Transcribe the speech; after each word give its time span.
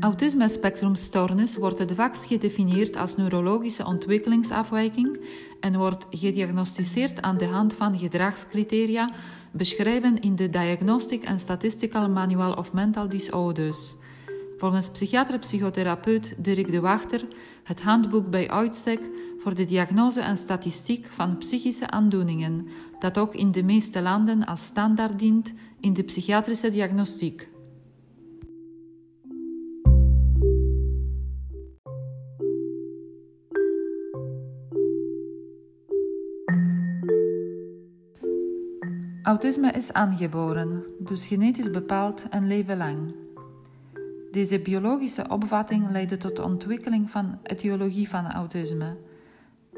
Autisme-spectrumstoornis 0.00 1.56
wordt 1.56 1.78
het 1.78 1.92
vaakst 1.92 2.24
gedefinieerd 2.24 2.96
als 2.96 3.16
neurologische 3.16 3.86
ontwikkelingsafwijking 3.86 5.20
en 5.60 5.76
wordt 5.76 6.06
gediagnosticeerd 6.10 7.22
aan 7.22 7.38
de 7.38 7.46
hand 7.46 7.74
van 7.74 7.98
gedragscriteria 7.98 9.10
beschreven 9.50 10.20
in 10.20 10.36
de 10.36 10.48
Diagnostic 10.48 11.28
and 11.28 11.40
Statistical 11.40 12.10
Manual 12.10 12.52
of 12.52 12.72
Mental 12.72 13.08
Disorders. 13.08 13.94
Volgens 14.58 14.90
psychiater-psychotherapeut 14.90 16.34
Dirk 16.38 16.70
de 16.70 16.80
Wachter 16.80 17.26
het 17.62 17.82
handboek 17.82 18.30
bij 18.30 18.50
uitstek 18.50 19.00
voor 19.38 19.54
de 19.54 19.64
diagnose 19.64 20.20
en 20.20 20.36
statistiek 20.36 21.06
van 21.06 21.36
psychische 21.36 21.90
aandoeningen, 21.90 22.66
dat 22.98 23.18
ook 23.18 23.34
in 23.34 23.52
de 23.52 23.62
meeste 23.62 24.02
landen 24.02 24.46
als 24.46 24.64
standaard 24.64 25.18
dient 25.18 25.52
in 25.80 25.92
de 25.92 26.02
psychiatrische 26.02 26.70
diagnostiek. 26.70 27.48
Autisme 39.30 39.70
is 39.70 39.92
aangeboren, 39.92 40.84
dus 40.98 41.26
genetisch 41.26 41.70
bepaald 41.70 42.28
en 42.30 42.46
leven 42.46 42.76
lang. 42.76 43.14
Deze 44.30 44.60
biologische 44.60 45.28
opvatting 45.28 45.90
leidde 45.90 46.16
tot 46.16 46.36
de 46.36 46.42
ontwikkeling 46.42 47.10
van 47.10 47.38
etiologie 47.42 48.08
van 48.08 48.30
autisme. 48.30 48.96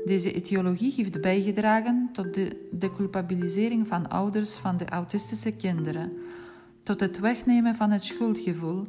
Deze 0.05 0.33
etiologie 0.33 0.93
heeft 0.97 1.21
bijgedragen 1.21 2.09
tot 2.13 2.35
de 2.35 2.69
deculpabilisering 2.71 3.87
van 3.87 4.09
ouders 4.09 4.55
van 4.55 4.77
de 4.77 4.87
autistische 4.87 5.53
kinderen, 5.53 6.13
tot 6.83 7.01
het 7.01 7.21
wegnemen 7.21 7.75
van 7.75 7.91
het 7.91 8.05
schuldgevoel 8.05 8.87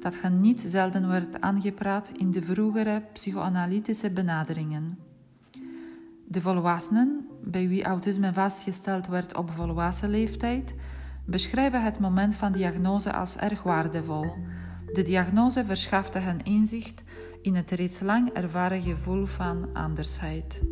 dat 0.00 0.20
hen 0.20 0.40
niet 0.40 0.60
zelden 0.60 1.08
werd 1.08 1.40
aangepraat 1.40 2.10
in 2.16 2.30
de 2.30 2.42
vroegere 2.42 3.02
psychoanalytische 3.12 4.10
benaderingen. 4.10 4.98
De 6.26 6.40
volwassenen, 6.40 7.28
bij 7.42 7.68
wie 7.68 7.84
autisme 7.84 8.32
vastgesteld 8.32 9.06
werd 9.06 9.36
op 9.36 9.50
volwassen 9.50 10.08
leeftijd, 10.08 10.74
beschrijven 11.24 11.82
het 11.82 11.98
moment 11.98 12.34
van 12.34 12.52
diagnose 12.52 13.12
als 13.12 13.36
erg 13.36 13.62
waardevol. 13.62 14.34
De 14.92 15.02
diagnose 15.02 15.64
verschafte 15.64 16.18
hen 16.18 16.42
inzicht 16.42 17.02
in 17.42 17.54
het 17.54 17.70
reeds 17.70 18.00
lang 18.00 18.30
ervaren 18.30 18.82
gevoel 18.82 19.26
van 19.26 19.68
andersheid. 19.72 20.62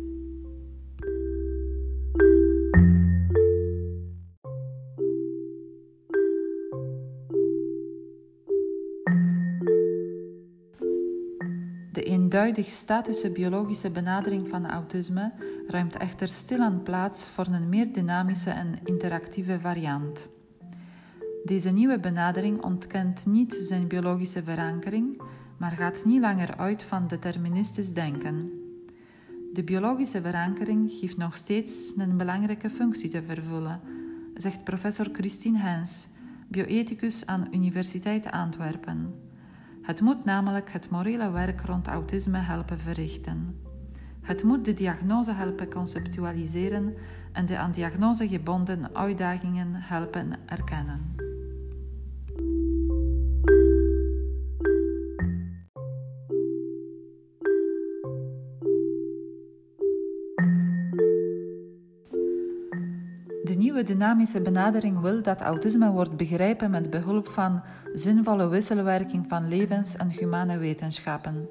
Eenduidig 12.33 12.71
statische 12.71 13.29
biologische 13.29 13.91
benadering 13.91 14.49
van 14.49 14.69
autisme 14.69 15.31
ruimt 15.67 15.95
echter 15.97 16.27
stilaan 16.27 16.83
plaats 16.83 17.25
voor 17.25 17.47
een 17.47 17.69
meer 17.69 17.93
dynamische 17.93 18.49
en 18.49 18.79
interactieve 18.83 19.59
variant. 19.59 20.29
Deze 21.43 21.69
nieuwe 21.69 21.99
benadering 21.99 22.63
ontkent 22.63 23.25
niet 23.25 23.57
zijn 23.59 23.87
biologische 23.87 24.43
verankering, 24.43 25.21
maar 25.57 25.71
gaat 25.71 26.05
niet 26.05 26.21
langer 26.21 26.57
uit 26.57 26.83
van 26.83 27.07
deterministisch 27.07 27.93
denken. 27.93 28.51
De 29.53 29.63
biologische 29.63 30.21
verankering 30.21 30.91
geeft 30.91 31.17
nog 31.17 31.37
steeds 31.37 31.93
een 31.97 32.17
belangrijke 32.17 32.69
functie 32.69 33.09
te 33.09 33.23
vervullen, 33.23 33.81
zegt 34.33 34.63
professor 34.63 35.09
Christine 35.11 35.57
Hens, 35.57 36.07
bioethicus 36.47 37.25
aan 37.25 37.47
Universiteit 37.51 38.31
Antwerpen. 38.31 39.22
Het 39.83 40.01
moet 40.01 40.25
namelijk 40.25 40.71
het 40.71 40.89
morele 40.89 41.31
werk 41.31 41.61
rond 41.61 41.87
autisme 41.87 42.37
helpen 42.37 42.79
verrichten. 42.79 43.59
Het 44.21 44.43
moet 44.43 44.65
de 44.65 44.73
diagnose 44.73 45.33
helpen 45.33 45.69
conceptualiseren 45.69 46.93
en 47.31 47.45
de 47.45 47.57
aan 47.57 47.71
diagnose 47.71 48.27
gebonden 48.27 48.95
uitdagingen 48.95 49.69
helpen 49.73 50.31
erkennen. 50.45 51.22
De 63.83 63.89
nieuwe 63.89 64.05
dynamische 64.05 64.41
benadering 64.41 64.99
wil 64.99 65.21
dat 65.21 65.41
autisme 65.41 65.91
wordt 65.91 66.17
begrepen 66.17 66.71
met 66.71 66.89
behulp 66.89 67.27
van 67.27 67.61
zinvolle 67.93 68.47
wisselwerking 68.47 69.25
van 69.27 69.47
levens- 69.47 69.95
en 69.95 70.09
humane 70.09 70.57
wetenschappen. 70.57 71.49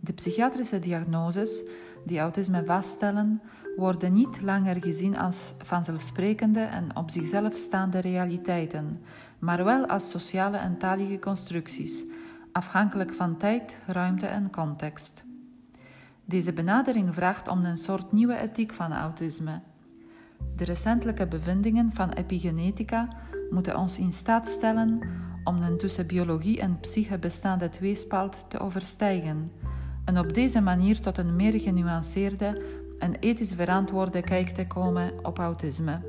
De 0.00 0.12
psychiatrische 0.12 0.78
diagnoses 0.78 1.64
die 2.04 2.18
autisme 2.18 2.64
vaststellen, 2.64 3.40
worden 3.76 4.12
niet 4.12 4.40
langer 4.40 4.82
gezien 4.82 5.18
als 5.18 5.54
vanzelfsprekende 5.64 6.60
en 6.60 6.96
op 6.96 7.10
zichzelf 7.10 7.56
staande 7.56 7.98
realiteiten, 7.98 9.00
maar 9.38 9.64
wel 9.64 9.86
als 9.86 10.10
sociale 10.10 10.56
en 10.56 10.78
talige 10.78 11.18
constructies, 11.18 12.04
afhankelijk 12.52 13.14
van 13.14 13.36
tijd, 13.36 13.78
ruimte 13.86 14.26
en 14.26 14.50
context. 14.50 15.24
Deze 16.24 16.52
benadering 16.52 17.14
vraagt 17.14 17.48
om 17.48 17.64
een 17.64 17.78
soort 17.78 18.12
nieuwe 18.12 18.36
ethiek 18.36 18.72
van 18.72 18.92
autisme. 18.92 19.60
De 20.56 20.64
recentelijke 20.64 21.26
bevindingen 21.26 21.92
van 21.92 22.10
epigenetica 22.10 23.08
moeten 23.50 23.78
ons 23.78 23.98
in 23.98 24.12
staat 24.12 24.48
stellen 24.48 25.00
om 25.44 25.62
een 25.62 25.78
tussen 25.78 26.06
biologie 26.06 26.60
en 26.60 26.80
psyche 26.80 27.18
bestaande 27.18 27.68
tweespalt 27.68 28.50
te 28.50 28.58
overstijgen 28.58 29.52
en 30.04 30.18
op 30.18 30.34
deze 30.34 30.60
manier 30.60 31.00
tot 31.00 31.18
een 31.18 31.36
meer 31.36 31.60
genuanceerde 31.60 32.62
en 32.98 33.14
ethisch 33.14 33.52
verantwoorde 33.52 34.20
kijk 34.20 34.48
te 34.48 34.66
komen 34.66 35.12
op 35.22 35.38
autisme. 35.38 36.00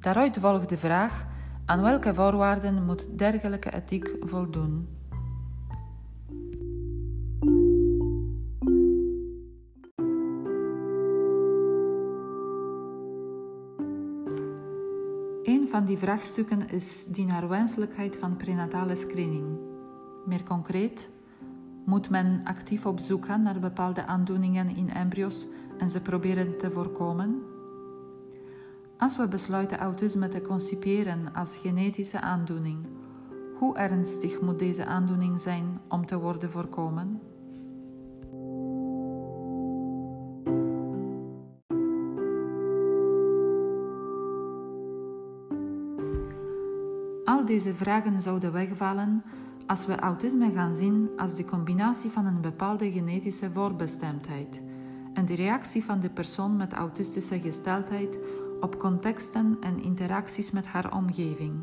Daaruit 0.00 0.38
volgt 0.38 0.68
de 0.68 0.78
vraag: 0.78 1.26
aan 1.64 1.82
welke 1.82 2.14
voorwaarden 2.14 2.84
moet 2.84 3.18
dergelijke 3.18 3.72
ethiek 3.72 4.16
voldoen? 4.20 4.97
Een 15.68 15.74
van 15.74 15.84
die 15.84 15.98
vraagstukken 15.98 16.68
is 16.68 17.06
die 17.06 17.26
naar 17.26 17.48
wenselijkheid 17.48 18.16
van 18.16 18.36
prenatale 18.36 18.94
screening. 18.94 19.58
Meer 20.26 20.42
concreet, 20.42 21.10
moet 21.84 22.10
men 22.10 22.40
actief 22.44 22.86
op 22.86 22.98
zoek 22.98 23.24
gaan 23.24 23.42
naar 23.42 23.60
bepaalde 23.60 24.06
aandoeningen 24.06 24.76
in 24.76 24.90
embryo's 24.90 25.46
en 25.78 25.90
ze 25.90 26.00
proberen 26.00 26.58
te 26.58 26.70
voorkomen? 26.70 27.42
Als 28.98 29.16
we 29.16 29.28
besluiten 29.28 29.78
autisme 29.78 30.28
te 30.28 30.40
conciperen 30.40 31.34
als 31.34 31.56
genetische 31.56 32.20
aandoening, 32.20 32.86
hoe 33.58 33.76
ernstig 33.76 34.40
moet 34.40 34.58
deze 34.58 34.84
aandoening 34.84 35.40
zijn 35.40 35.80
om 35.88 36.06
te 36.06 36.18
worden 36.18 36.50
voorkomen? 36.50 37.20
Deze 47.48 47.74
vragen 47.74 48.20
zouden 48.20 48.52
wegvallen 48.52 49.22
als 49.66 49.86
we 49.86 49.96
autisme 49.96 50.52
gaan 50.52 50.74
zien 50.74 51.10
als 51.16 51.36
de 51.36 51.44
combinatie 51.44 52.10
van 52.10 52.26
een 52.26 52.40
bepaalde 52.40 52.92
genetische 52.92 53.50
voorbestemdheid 53.50 54.60
en 55.14 55.26
de 55.26 55.34
reactie 55.34 55.84
van 55.84 56.00
de 56.00 56.10
persoon 56.10 56.56
met 56.56 56.72
autistische 56.72 57.40
gesteldheid 57.40 58.18
op 58.60 58.78
contexten 58.78 59.56
en 59.60 59.82
interacties 59.82 60.50
met 60.50 60.66
haar 60.66 60.94
omgeving. 60.94 61.54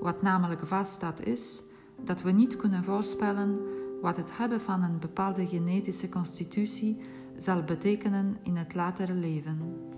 Wat 0.00 0.22
namelijk 0.22 0.66
vaststaat 0.66 1.20
is 1.20 1.62
dat 2.04 2.22
we 2.22 2.30
niet 2.30 2.56
kunnen 2.56 2.84
voorspellen 2.84 3.58
wat 4.00 4.16
het 4.16 4.36
hebben 4.36 4.60
van 4.60 4.82
een 4.82 4.98
bepaalde 4.98 5.46
genetische 5.46 6.08
constitutie 6.08 7.00
zal 7.36 7.62
betekenen 7.62 8.36
in 8.42 8.56
het 8.56 8.74
latere 8.74 9.14
leven. 9.14 9.88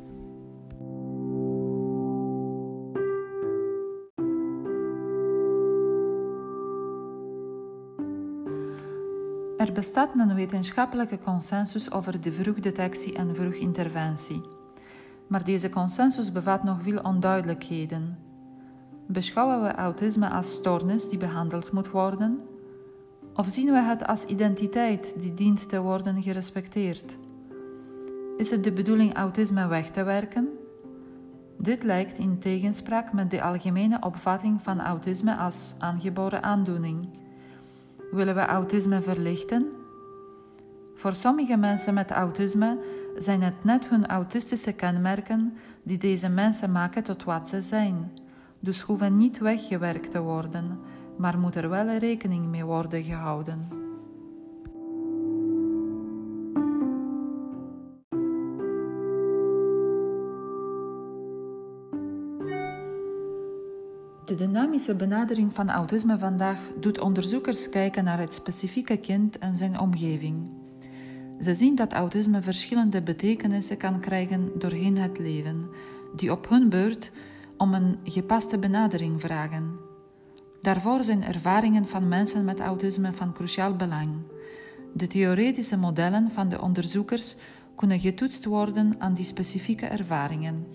Er 9.62 9.73
bestaat 9.73 10.14
een 10.14 10.35
wetenschappelijke 10.35 11.19
consensus 11.19 11.93
over 11.93 12.20
de 12.20 12.32
vroegdetectie 12.32 13.14
en 13.14 13.35
vroeginterventie. 13.35 14.41
Maar 15.26 15.44
deze 15.44 15.69
consensus 15.69 16.32
bevat 16.32 16.64
nog 16.64 16.82
veel 16.82 16.99
onduidelijkheden. 16.99 18.19
Beschouwen 19.06 19.62
we 19.62 19.75
autisme 19.75 20.29
als 20.29 20.53
stoornis 20.53 21.09
die 21.09 21.19
behandeld 21.19 21.73
moet 21.73 21.91
worden? 21.91 22.41
Of 23.35 23.47
zien 23.47 23.73
we 23.73 23.79
het 23.79 24.06
als 24.06 24.25
identiteit 24.25 25.12
die 25.17 25.35
dient 25.35 25.69
te 25.69 25.81
worden 25.81 26.23
gerespecteerd? 26.23 27.17
Is 28.37 28.50
het 28.50 28.65
de 28.65 28.73
bedoeling 28.73 29.15
autisme 29.15 29.67
weg 29.67 29.91
te 29.91 30.03
werken? 30.03 30.49
Dit 31.58 31.82
lijkt 31.82 32.19
in 32.19 32.38
tegenspraak 32.38 33.12
met 33.12 33.31
de 33.31 33.43
algemene 33.43 33.99
opvatting 34.00 34.62
van 34.62 34.81
autisme 34.81 35.37
als 35.37 35.75
aangeboren 35.79 36.43
aandoening 36.43 37.20
Willen 38.12 38.35
we 38.35 38.41
autisme 38.41 39.03
verlichten? 39.03 39.70
Voor 40.94 41.14
sommige 41.14 41.56
mensen 41.56 41.94
met 41.94 42.11
autisme 42.11 42.79
zijn 43.17 43.43
het 43.43 43.64
net 43.64 43.88
hun 43.88 44.06
autistische 44.06 44.73
kenmerken 44.73 45.56
die 45.82 45.99
deze 45.99 46.29
mensen 46.29 46.73
maken 46.73 47.03
tot 47.03 47.25
wat 47.25 47.49
ze 47.49 47.61
zijn. 47.61 48.12
Dus 48.61 48.81
hoeven 48.81 49.17
niet 49.17 49.38
weggewerkt 49.38 50.11
te 50.11 50.20
worden, 50.20 50.79
maar 51.17 51.38
moet 51.38 51.55
er 51.55 51.69
wel 51.69 51.97
rekening 51.97 52.47
mee 52.47 52.64
worden 52.64 53.03
gehouden. 53.03 53.81
De 64.25 64.35
dynamische 64.35 64.95
benadering 64.95 65.55
van 65.55 65.71
autisme 65.71 66.19
vandaag 66.19 66.59
doet 66.81 67.01
onderzoekers 67.01 67.69
kijken 67.69 68.05
naar 68.05 68.19
het 68.19 68.35
specifieke 68.35 68.97
kind 68.97 69.39
en 69.39 69.57
zijn 69.57 69.79
omgeving. 69.79 70.37
Ze 71.41 71.55
zien 71.55 71.75
dat 71.75 71.93
autisme 71.93 72.43
verschillende 72.43 73.03
betekenissen 73.03 73.77
kan 73.77 74.01
krijgen 74.01 74.51
doorheen 74.59 74.99
het 74.99 75.19
leven, 75.19 75.69
die 76.17 76.33
op 76.33 76.49
hun 76.49 76.69
beurt 76.69 77.11
om 77.57 77.75
een 77.75 77.99
gepaste 78.05 78.59
benadering 78.59 79.21
vragen. 79.21 79.79
Daarvoor 80.61 81.05
zijn 81.05 81.25
ervaringen 81.25 81.87
van 81.87 82.09
mensen 82.09 82.45
met 82.45 82.61
autisme 82.61 83.13
van 83.13 83.33
cruciaal 83.33 83.77
belang. 83.77 84.09
De 84.95 85.07
theoretische 85.07 85.77
modellen 85.77 86.31
van 86.31 86.49
de 86.49 86.61
onderzoekers 86.61 87.37
kunnen 87.75 88.01
getoetst 88.01 88.45
worden 88.45 88.95
aan 88.99 89.15
die 89.15 89.25
specifieke 89.25 89.87
ervaringen. 89.87 90.67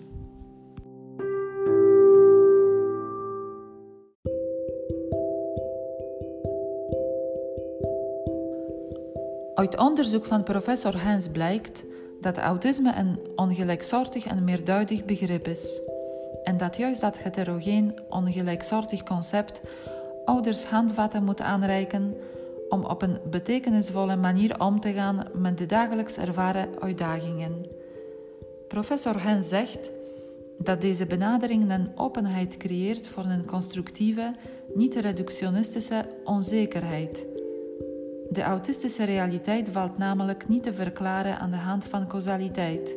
Uit 9.58 9.78
onderzoek 9.78 10.24
van 10.24 10.42
professor 10.42 11.02
Hens 11.02 11.28
blijkt 11.28 11.84
dat 12.20 12.38
autisme 12.38 12.92
een 12.96 13.18
ongelijksoortig 13.36 14.26
en 14.26 14.44
meerduidig 14.44 15.04
begrip 15.04 15.48
is. 15.48 15.80
En 16.44 16.56
dat 16.56 16.76
juist 16.76 17.00
dat 17.00 17.18
heterogeen, 17.18 17.98
ongelijksoortig 18.08 19.02
concept 19.02 19.60
ouders 20.24 20.64
handvatten 20.64 21.24
moet 21.24 21.40
aanreiken 21.40 22.16
om 22.68 22.84
op 22.84 23.02
een 23.02 23.18
betekenisvolle 23.30 24.16
manier 24.16 24.60
om 24.60 24.80
te 24.80 24.92
gaan 24.92 25.26
met 25.34 25.58
de 25.58 25.66
dagelijks 25.66 26.16
ervaren 26.16 26.68
uitdagingen. 26.80 27.66
Professor 28.68 29.22
Hens 29.22 29.48
zegt 29.48 29.90
dat 30.58 30.80
deze 30.80 31.06
benadering 31.06 31.70
een 31.70 31.90
openheid 31.94 32.56
creëert 32.56 33.08
voor 33.08 33.24
een 33.24 33.46
constructieve, 33.46 34.34
niet-reductionistische 34.74 36.04
onzekerheid 36.24 37.37
de 38.30 38.42
autistische 38.42 39.04
realiteit 39.04 39.68
valt 39.68 39.98
namelijk 39.98 40.48
niet 40.48 40.62
te 40.62 40.72
verklaren 40.74 41.38
aan 41.38 41.50
de 41.50 41.56
hand 41.56 41.84
van 41.84 42.06
causaliteit, 42.06 42.96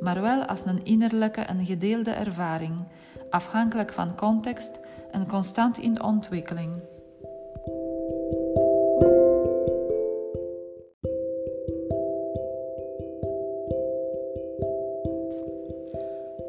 maar 0.00 0.20
wel 0.20 0.44
als 0.44 0.64
een 0.64 0.84
innerlijke 0.84 1.40
en 1.40 1.64
gedeelde 1.64 2.10
ervaring, 2.10 2.88
afhankelijk 3.30 3.92
van 3.92 4.16
context 4.16 4.80
en 5.10 5.28
constant 5.28 5.78
in 5.78 6.02
ontwikkeling. 6.02 6.82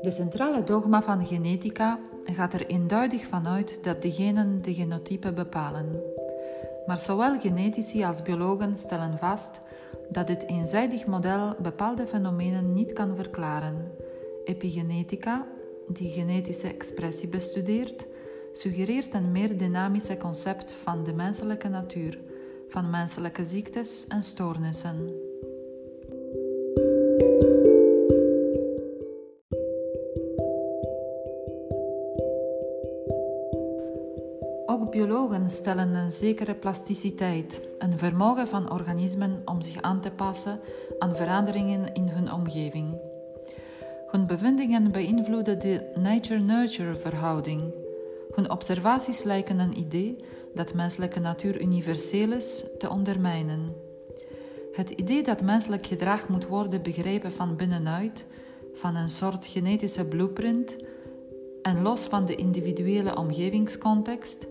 De 0.01 0.11
centrale 0.11 0.63
dogma 0.63 1.01
van 1.01 1.25
genetica 1.25 1.99
gaat 2.23 2.53
er 2.53 2.65
eenduidig 2.65 3.27
vanuit 3.27 3.83
dat 3.83 4.01
de 4.01 4.11
genen 4.11 4.61
de 4.61 4.73
genotype 4.73 5.33
bepalen. 5.33 6.10
Maar 6.85 6.99
zowel 6.99 7.39
genetici 7.39 8.03
als 8.03 8.21
biologen 8.21 8.77
stellen 8.77 9.17
vast 9.17 9.59
dat 10.09 10.27
dit 10.27 10.47
eenzijdig 10.47 11.05
model 11.05 11.55
bepaalde 11.61 12.07
fenomenen 12.07 12.73
niet 12.73 12.93
kan 12.93 13.15
verklaren. 13.15 13.91
Epigenetica, 14.43 15.47
die 15.87 16.09
genetische 16.09 16.67
expressie 16.67 17.29
bestudeert, 17.29 18.05
suggereert 18.51 19.13
een 19.13 19.31
meer 19.31 19.57
dynamische 19.57 20.17
concept 20.17 20.71
van 20.71 21.03
de 21.03 21.13
menselijke 21.13 21.67
natuur, 21.67 22.19
van 22.67 22.89
menselijke 22.89 23.45
ziektes 23.45 24.05
en 24.07 24.23
stoornissen. 24.23 25.30
Stellen 35.51 35.95
een 35.95 36.11
zekere 36.11 36.55
plasticiteit, 36.55 37.69
een 37.77 37.97
vermogen 37.97 38.47
van 38.47 38.71
organismen 38.71 39.41
om 39.45 39.61
zich 39.61 39.81
aan 39.81 40.01
te 40.01 40.11
passen 40.11 40.59
aan 40.99 41.15
veranderingen 41.15 41.93
in 41.93 42.07
hun 42.07 42.33
omgeving. 42.33 42.95
Hun 44.07 44.27
bevindingen 44.27 44.91
beïnvloeden 44.91 45.59
de 45.59 45.91
nature-nurture 45.95 46.95
verhouding. 46.95 47.73
Hun 48.35 48.51
observaties 48.51 49.23
lijken 49.23 49.59
een 49.59 49.77
idee 49.77 50.15
dat 50.53 50.73
menselijke 50.73 51.19
natuur 51.19 51.61
universeel 51.61 52.31
is 52.31 52.63
te 52.77 52.89
ondermijnen. 52.89 53.75
Het 54.71 54.89
idee 54.89 55.23
dat 55.23 55.41
menselijk 55.41 55.85
gedrag 55.85 56.29
moet 56.29 56.47
worden 56.47 56.81
begrepen 56.83 57.31
van 57.31 57.55
binnenuit, 57.55 58.25
van 58.73 58.95
een 58.95 59.09
soort 59.09 59.45
genetische 59.45 60.05
blueprint 60.05 60.75
en 61.61 61.81
los 61.81 62.05
van 62.05 62.25
de 62.25 62.35
individuele 62.35 63.17
omgevingscontext, 63.17 64.45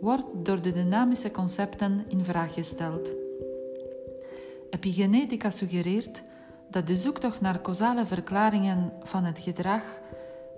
wordt 0.00 0.24
door 0.34 0.62
de 0.62 0.72
dynamische 0.72 1.30
concepten 1.30 2.04
in 2.08 2.24
vraag 2.24 2.54
gesteld. 2.54 3.08
Epigenetica 4.70 5.50
suggereert 5.50 6.22
dat 6.70 6.86
de 6.86 6.96
zoektocht 6.96 7.40
naar 7.40 7.60
causale 7.60 8.06
verklaringen 8.06 8.92
van 9.02 9.24
het 9.24 9.38
gedrag 9.38 9.82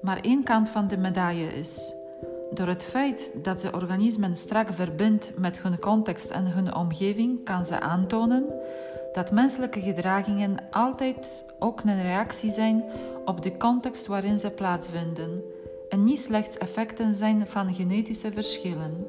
maar 0.02 0.20
één 0.20 0.42
kant 0.42 0.68
van 0.68 0.88
de 0.88 0.96
medaille 0.96 1.46
is. 1.46 1.92
Door 2.50 2.66
het 2.66 2.84
feit 2.84 3.30
dat 3.42 3.60
ze 3.60 3.72
organismen 3.72 4.36
strak 4.36 4.68
verbindt 4.72 5.32
met 5.36 5.62
hun 5.62 5.78
context 5.78 6.30
en 6.30 6.46
hun 6.46 6.74
omgeving, 6.74 7.44
kan 7.44 7.64
ze 7.64 7.80
aantonen 7.80 8.44
dat 9.12 9.32
menselijke 9.32 9.80
gedragingen 9.80 10.56
altijd 10.70 11.44
ook 11.58 11.82
een 11.84 12.02
reactie 12.02 12.50
zijn 12.50 12.84
op 13.24 13.42
de 13.42 13.56
context 13.56 14.06
waarin 14.06 14.38
ze 14.38 14.50
plaatsvinden 14.50 15.42
en 15.88 16.04
niet 16.04 16.20
slechts 16.20 16.58
effecten 16.58 17.12
zijn 17.12 17.46
van 17.46 17.74
genetische 17.74 18.32
verschillen. 18.32 19.06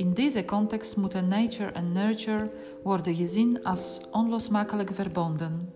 In 0.00 0.14
deze 0.14 0.44
context 0.44 0.96
moeten 0.96 1.28
nature 1.28 1.70
en 1.70 1.92
nurture 1.92 2.50
worden 2.82 3.14
gezien 3.14 3.64
als 3.64 4.00
onlosmakelijk 4.10 4.94
verbonden. 4.94 5.72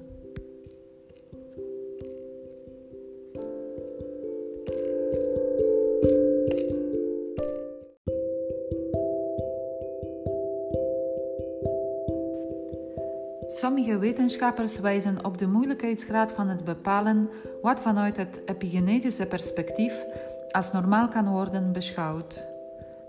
Sommige 13.46 13.98
wetenschappers 13.98 14.78
wijzen 14.78 15.24
op 15.24 15.38
de 15.38 15.46
moeilijkheidsgraad 15.46 16.32
van 16.32 16.48
het 16.48 16.64
bepalen 16.64 17.30
wat 17.62 17.80
vanuit 17.80 18.16
het 18.16 18.42
epigenetische 18.46 19.26
perspectief 19.26 20.04
als 20.50 20.72
normaal 20.72 21.08
kan 21.08 21.28
worden 21.28 21.72
beschouwd. 21.72 22.53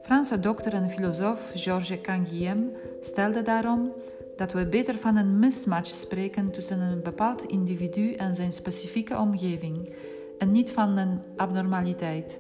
Franse 0.06 0.40
dokter 0.40 0.74
en 0.74 0.90
filosoof 0.90 1.52
Georges 1.56 2.02
Canguilhem 2.02 2.72
stelde 3.02 3.42
daarom 3.42 3.94
dat 4.36 4.54
we 4.54 4.68
beter 4.68 4.98
van 4.98 5.16
een 5.16 5.40
mismatch 5.40 5.90
spreken 5.90 6.52
tussen 6.52 6.80
een 6.80 7.02
bepaald 7.04 7.42
individu 7.42 8.14
en 8.14 8.36
zijn 8.36 8.52
specifieke 8.52 9.18
omgeving 9.18 9.94
en 10.38 10.52
niet 10.52 10.72
van 10.72 10.98
een 10.98 11.20
abnormaliteit. 11.36 12.40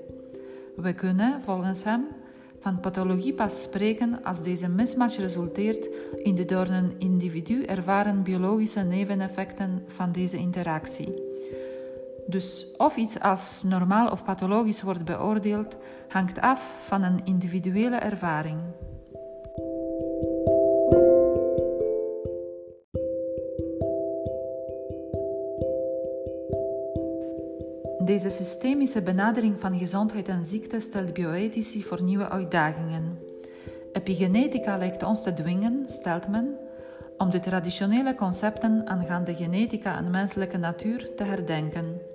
We 0.75 0.93
kunnen, 0.93 1.41
volgens 1.41 1.83
hem, 1.83 2.07
van 2.59 2.79
pathologie 2.79 3.33
pas 3.33 3.61
spreken 3.61 4.23
als 4.23 4.43
deze 4.43 4.69
mismatch 4.69 5.17
resulteert 5.17 5.89
in 6.23 6.35
de 6.35 6.45
door 6.45 6.67
een 6.67 6.93
individu 6.97 7.63
ervaren 7.63 8.23
biologische 8.23 8.81
neveneffecten 8.81 9.83
van 9.87 10.11
deze 10.11 10.37
interactie. 10.37 11.24
Dus 12.27 12.67
of 12.77 12.95
iets 12.95 13.19
als 13.19 13.63
normaal 13.63 14.11
of 14.11 14.23
pathologisch 14.23 14.81
wordt 14.81 15.05
beoordeeld, 15.05 15.77
hangt 16.07 16.39
af 16.39 16.85
van 16.85 17.03
een 17.03 17.19
individuele 17.23 17.95
ervaring. 17.95 18.59
Deze 28.05 28.29
systemische 28.29 29.01
benadering 29.01 29.59
van 29.59 29.77
gezondheid 29.77 30.27
en 30.27 30.45
ziekte 30.45 30.79
stelt 30.79 31.13
bioethici 31.13 31.83
voor 31.83 32.03
nieuwe 32.03 32.29
uitdagingen. 32.29 33.19
Epigenetica 33.93 34.77
lijkt 34.77 35.03
ons 35.03 35.23
te 35.23 35.33
dwingen, 35.33 35.83
stelt 35.85 36.27
men, 36.27 36.57
om 37.17 37.29
de 37.29 37.39
traditionele 37.39 38.15
concepten 38.15 38.87
aangaande 38.87 39.35
genetica 39.35 39.97
en 39.97 40.11
menselijke 40.11 40.57
natuur 40.57 41.15
te 41.15 41.23
herdenken. 41.23 42.13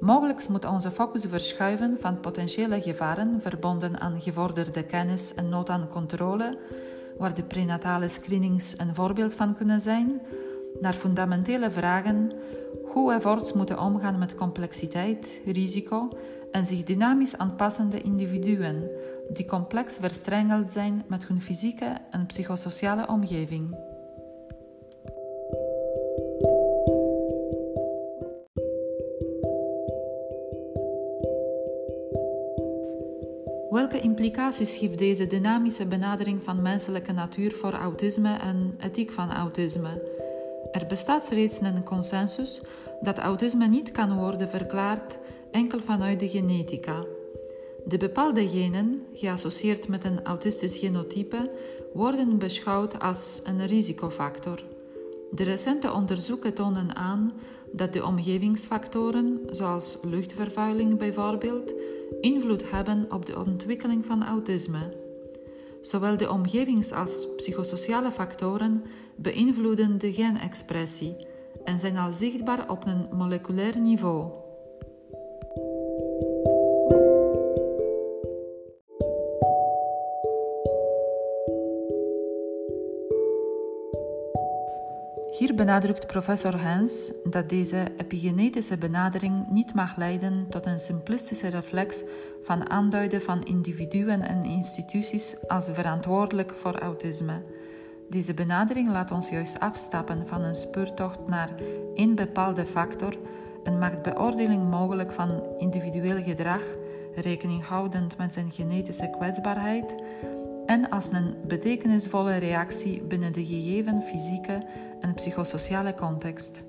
Mogelijk 0.00 0.48
moet 0.48 0.64
onze 0.64 0.90
focus 0.90 1.24
verschuiven 1.28 1.96
van 2.00 2.20
potentiële 2.20 2.80
gevaren 2.80 3.40
verbonden 3.40 4.00
aan 4.00 4.20
gevorderde 4.20 4.82
kennis 4.82 5.34
en 5.34 5.48
nood 5.48 5.68
aan 5.68 5.88
controle 5.88 6.58
waar 7.18 7.34
de 7.34 7.42
prenatale 7.42 8.08
screenings 8.08 8.78
een 8.78 8.94
voorbeeld 8.94 9.34
van 9.34 9.54
kunnen 9.54 9.80
zijn, 9.80 10.20
naar 10.80 10.94
fundamentele 10.94 11.70
vragen 11.70 12.32
hoe 12.84 13.12
we 13.12 13.20
voorts 13.20 13.52
moeten 13.52 13.80
omgaan 13.80 14.18
met 14.18 14.34
complexiteit, 14.34 15.40
risico 15.44 16.08
en 16.52 16.66
zich 16.66 16.82
dynamisch 16.82 17.38
aanpassende 17.38 18.00
individuen 18.00 18.90
die 19.32 19.46
complex 19.46 19.96
verstrengeld 20.00 20.72
zijn 20.72 21.04
met 21.06 21.26
hun 21.26 21.42
fysieke 21.42 21.96
en 22.10 22.26
psychosociale 22.26 23.08
omgeving. 23.08 23.87
Implicaties 34.00 34.78
heeft 34.78 34.98
deze 34.98 35.26
dynamische 35.26 35.86
benadering 35.86 36.42
van 36.42 36.62
menselijke 36.62 37.12
natuur 37.12 37.52
voor 37.52 37.72
autisme 37.72 38.36
en 38.36 38.74
ethiek 38.78 39.12
van 39.12 39.32
autisme? 39.32 40.02
Er 40.72 40.86
bestaat 40.86 41.28
reeds 41.28 41.60
een 41.60 41.84
consensus 41.84 42.62
dat 43.00 43.18
autisme 43.18 43.66
niet 43.66 43.90
kan 43.92 44.18
worden 44.18 44.48
verklaard 44.48 45.18
enkel 45.50 45.80
vanuit 45.80 46.20
de 46.20 46.28
genetica. 46.28 47.04
De 47.84 47.96
bepaalde 47.96 48.48
genen, 48.48 49.02
geassocieerd 49.14 49.88
met 49.88 50.04
een 50.04 50.24
autistisch 50.24 50.76
genotype, 50.76 51.50
worden 51.92 52.38
beschouwd 52.38 53.00
als 53.00 53.40
een 53.44 53.66
risicofactor. 53.66 54.62
De 55.30 55.44
recente 55.44 55.92
onderzoeken 55.92 56.54
tonen 56.54 56.96
aan 56.96 57.32
dat 57.72 57.92
de 57.92 58.04
omgevingsfactoren, 58.04 59.40
zoals 59.46 59.98
luchtvervuiling 60.02 60.98
bijvoorbeeld, 60.98 61.72
invloed 62.20 62.70
hebben 62.70 63.12
op 63.12 63.26
de 63.26 63.38
ontwikkeling 63.38 64.04
van 64.04 64.24
autisme. 64.24 64.96
Zowel 65.80 66.16
de 66.16 66.30
omgevings- 66.30 66.92
als 66.92 67.26
psychosociale 67.36 68.10
factoren 68.10 68.84
beïnvloeden 69.16 69.98
de 69.98 70.12
genexpressie 70.12 71.16
en 71.64 71.78
zijn 71.78 71.96
al 71.96 72.10
zichtbaar 72.10 72.70
op 72.70 72.86
een 72.86 73.08
moleculair 73.12 73.80
niveau. 73.80 74.30
Benadrukt 85.58 86.06
professor 86.06 86.60
Hens 86.60 87.12
dat 87.24 87.48
deze 87.48 87.86
epigenetische 87.96 88.76
benadering 88.76 89.48
niet 89.50 89.74
mag 89.74 89.96
leiden 89.96 90.46
tot 90.50 90.66
een 90.66 90.78
simplistische 90.78 91.48
reflex 91.48 92.02
van 92.42 92.70
aanduiden 92.70 93.22
van 93.22 93.42
individuen 93.42 94.22
en 94.22 94.44
instituties 94.44 95.36
als 95.48 95.70
verantwoordelijk 95.72 96.52
voor 96.56 96.78
autisme. 96.78 97.42
Deze 98.10 98.34
benadering 98.34 98.90
laat 98.90 99.10
ons 99.10 99.28
juist 99.28 99.60
afstappen 99.60 100.26
van 100.26 100.42
een 100.42 100.56
speurtocht 100.56 101.26
naar 101.26 101.50
één 101.94 102.14
bepaalde 102.14 102.66
factor 102.66 103.16
en 103.64 103.78
maakt 103.78 104.02
beoordeling 104.02 104.70
mogelijk 104.70 105.12
van 105.12 105.42
individueel 105.58 106.22
gedrag, 106.22 106.62
rekening 107.14 107.64
houdend 107.64 108.16
met 108.16 108.34
zijn 108.34 108.50
genetische 108.50 109.10
kwetsbaarheid 109.18 109.94
en 110.68 110.88
als 110.88 111.12
een 111.12 111.34
betekenisvolle 111.46 112.36
reactie 112.36 113.02
binnen 113.02 113.32
de 113.32 113.46
gegeven 113.46 114.02
fysieke 114.02 114.62
en 115.00 115.14
psychosociale 115.14 115.94
context. 115.94 116.66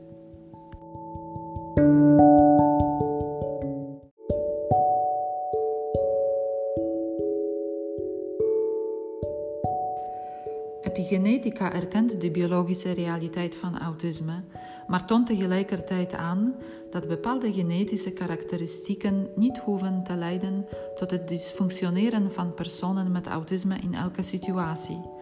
Epigenetica 10.81 11.73
erkent 11.73 12.21
de 12.21 12.31
biologische 12.31 12.91
realiteit 12.91 13.55
van 13.55 13.79
autisme, 13.79 14.43
maar 14.87 15.05
toont 15.05 15.27
tegelijkertijd 15.27 16.13
aan 16.13 16.55
dat 16.89 17.07
bepaalde 17.07 17.53
genetische 17.53 18.13
karakteristieken 18.13 19.27
niet 19.35 19.57
hoeven 19.57 20.03
te 20.03 20.15
leiden 20.15 20.65
tot 20.95 21.11
het 21.11 21.27
dysfunctioneren 21.27 22.31
van 22.31 22.53
personen 22.53 23.11
met 23.11 23.27
autisme 23.27 23.77
in 23.77 23.93
elke 23.93 24.21
situatie. 24.21 25.18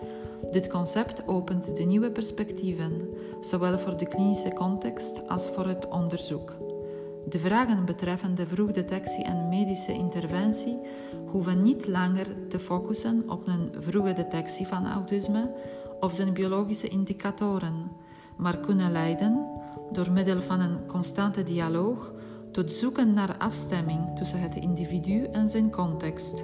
Dit 0.52 0.68
concept 0.68 1.28
opent 1.28 1.76
de 1.76 1.84
nieuwe 1.84 2.12
perspectieven, 2.12 3.10
zowel 3.42 3.80
voor 3.80 3.98
de 3.98 4.08
klinische 4.08 4.54
context 4.54 5.28
als 5.28 5.50
voor 5.50 5.68
het 5.68 5.88
onderzoek. 5.88 6.54
De 7.30 7.40
vragen 7.40 7.86
betreffende 7.86 8.48
vroegdetectie 8.48 9.24
en 9.24 9.50
medische 9.50 9.94
interventie 9.94 10.78
hoeven 11.26 11.62
niet 11.62 11.88
langer 11.88 12.48
te 12.48 12.60
focussen 12.60 13.24
op 13.30 13.48
een 13.48 13.72
vroege 13.80 14.14
detectie 14.14 14.68
van 14.68 14.88
autisme 14.88 15.52
of 16.00 16.14
zijn 16.14 16.34
biologische 16.34 16.88
indicatoren, 16.88 17.92
maar 18.38 18.58
kunnen 18.58 18.92
leiden, 18.92 19.46
door 19.92 20.12
middel 20.12 20.42
van 20.42 20.60
een 20.60 20.86
constante 20.86 21.44
dialoog, 21.44 22.14
tot 22.52 22.74
zoeken 22.74 23.14
naar 23.14 23.38
afstemming 23.38 24.16
tussen 24.16 24.40
het 24.40 24.56
individu 24.56 25.24
en 25.24 25.48
zijn 25.48 25.72
context. 25.72 26.44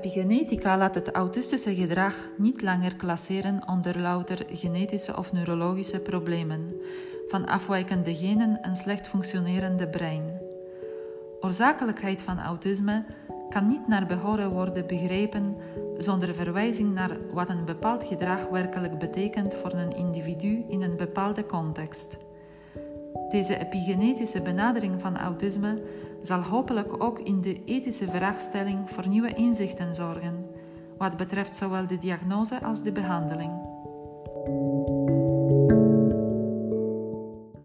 Epigenetica 0.00 0.76
laat 0.76 0.94
het 0.94 1.10
autistische 1.10 1.74
gedrag 1.74 2.14
niet 2.36 2.62
langer 2.62 2.96
klasseren 2.96 3.68
onder 3.68 3.98
louter 3.98 4.46
genetische 4.48 5.16
of 5.16 5.32
neurologische 5.32 6.00
problemen, 6.00 6.74
van 7.28 7.46
afwijkende 7.46 8.16
genen 8.16 8.62
en 8.62 8.76
slecht 8.76 9.08
functionerende 9.08 9.88
brein. 9.88 10.40
Oorzakelijkheid 11.40 12.22
van 12.22 12.38
autisme 12.38 13.04
kan 13.48 13.68
niet 13.68 13.88
naar 13.88 14.06
behoren 14.06 14.50
worden 14.50 14.86
begrepen 14.86 15.56
zonder 15.98 16.34
verwijzing 16.34 16.94
naar 16.94 17.16
wat 17.32 17.48
een 17.48 17.64
bepaald 17.64 18.04
gedrag 18.04 18.48
werkelijk 18.48 18.98
betekent 18.98 19.54
voor 19.54 19.72
een 19.72 19.96
individu 19.96 20.64
in 20.68 20.82
een 20.82 20.96
bepaalde 20.96 21.46
context. 21.46 22.16
Deze 23.30 23.58
epigenetische 23.58 24.42
benadering 24.42 25.00
van 25.00 25.18
autisme 25.18 25.82
zal 26.22 26.42
hopelijk 26.42 27.02
ook 27.02 27.18
in 27.18 27.40
de 27.40 27.64
ethische 27.64 28.08
vraagstelling 28.08 28.90
voor 28.90 29.08
nieuwe 29.08 29.34
inzichten 29.34 29.94
zorgen, 29.94 30.46
wat 30.98 31.16
betreft 31.16 31.56
zowel 31.56 31.86
de 31.86 31.98
diagnose 31.98 32.62
als 32.62 32.82
de 32.82 32.92
behandeling. 32.92 33.59